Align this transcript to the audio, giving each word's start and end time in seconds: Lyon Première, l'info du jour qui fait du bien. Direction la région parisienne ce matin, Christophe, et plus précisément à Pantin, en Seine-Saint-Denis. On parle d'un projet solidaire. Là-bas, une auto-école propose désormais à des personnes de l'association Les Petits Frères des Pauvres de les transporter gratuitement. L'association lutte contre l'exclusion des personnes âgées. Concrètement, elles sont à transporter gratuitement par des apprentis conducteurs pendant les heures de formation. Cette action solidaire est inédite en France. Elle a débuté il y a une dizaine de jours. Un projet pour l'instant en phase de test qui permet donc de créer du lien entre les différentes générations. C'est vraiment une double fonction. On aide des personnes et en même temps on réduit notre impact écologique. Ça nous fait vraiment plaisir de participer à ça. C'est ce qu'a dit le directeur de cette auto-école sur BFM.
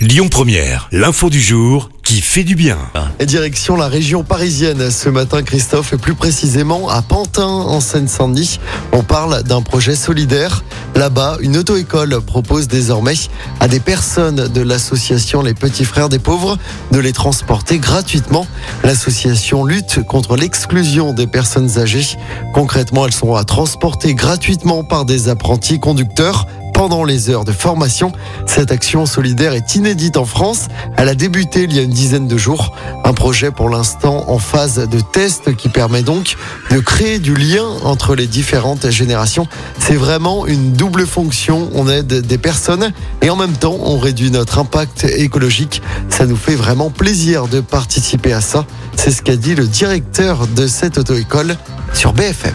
Lyon 0.00 0.28
Première, 0.30 0.88
l'info 0.92 1.28
du 1.28 1.42
jour 1.42 1.90
qui 2.04 2.22
fait 2.22 2.42
du 2.42 2.54
bien. 2.54 2.78
Direction 3.22 3.76
la 3.76 3.86
région 3.86 4.24
parisienne 4.24 4.90
ce 4.90 5.10
matin, 5.10 5.42
Christophe, 5.42 5.92
et 5.92 5.98
plus 5.98 6.14
précisément 6.14 6.88
à 6.88 7.02
Pantin, 7.02 7.46
en 7.46 7.80
Seine-Saint-Denis. 7.80 8.60
On 8.92 9.02
parle 9.02 9.42
d'un 9.42 9.60
projet 9.60 9.94
solidaire. 9.94 10.64
Là-bas, 10.96 11.36
une 11.40 11.58
auto-école 11.58 12.18
propose 12.22 12.66
désormais 12.66 13.14
à 13.60 13.68
des 13.68 13.78
personnes 13.78 14.48
de 14.48 14.60
l'association 14.62 15.42
Les 15.42 15.54
Petits 15.54 15.84
Frères 15.84 16.08
des 16.08 16.18
Pauvres 16.18 16.56
de 16.92 16.98
les 16.98 17.12
transporter 17.12 17.78
gratuitement. 17.78 18.46
L'association 18.82 19.64
lutte 19.64 20.02
contre 20.04 20.36
l'exclusion 20.36 21.12
des 21.12 21.26
personnes 21.26 21.78
âgées. 21.78 22.16
Concrètement, 22.54 23.06
elles 23.06 23.12
sont 23.12 23.34
à 23.34 23.44
transporter 23.44 24.14
gratuitement 24.14 24.82
par 24.82 25.04
des 25.04 25.28
apprentis 25.28 25.78
conducteurs 25.78 26.46
pendant 26.80 27.04
les 27.04 27.28
heures 27.28 27.44
de 27.44 27.52
formation. 27.52 28.10
Cette 28.46 28.72
action 28.72 29.04
solidaire 29.04 29.52
est 29.52 29.74
inédite 29.74 30.16
en 30.16 30.24
France. 30.24 30.68
Elle 30.96 31.10
a 31.10 31.14
débuté 31.14 31.64
il 31.64 31.74
y 31.74 31.78
a 31.78 31.82
une 31.82 31.90
dizaine 31.90 32.26
de 32.26 32.38
jours. 32.38 32.74
Un 33.04 33.12
projet 33.12 33.50
pour 33.50 33.68
l'instant 33.68 34.24
en 34.30 34.38
phase 34.38 34.88
de 34.88 34.98
test 34.98 35.54
qui 35.56 35.68
permet 35.68 36.00
donc 36.00 36.36
de 36.70 36.78
créer 36.78 37.18
du 37.18 37.34
lien 37.34 37.66
entre 37.84 38.14
les 38.14 38.26
différentes 38.26 38.88
générations. 38.88 39.46
C'est 39.78 39.96
vraiment 39.96 40.46
une 40.46 40.72
double 40.72 41.06
fonction. 41.06 41.68
On 41.74 41.86
aide 41.86 42.26
des 42.26 42.38
personnes 42.38 42.94
et 43.20 43.28
en 43.28 43.36
même 43.36 43.52
temps 43.52 43.76
on 43.78 43.98
réduit 43.98 44.30
notre 44.30 44.58
impact 44.58 45.04
écologique. 45.04 45.82
Ça 46.08 46.24
nous 46.24 46.34
fait 46.34 46.56
vraiment 46.56 46.88
plaisir 46.88 47.46
de 47.46 47.60
participer 47.60 48.32
à 48.32 48.40
ça. 48.40 48.64
C'est 48.96 49.10
ce 49.10 49.20
qu'a 49.20 49.36
dit 49.36 49.54
le 49.54 49.66
directeur 49.66 50.46
de 50.46 50.66
cette 50.66 50.96
auto-école 50.96 51.58
sur 51.92 52.14
BFM. 52.14 52.54